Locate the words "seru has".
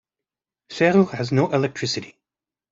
0.71-1.31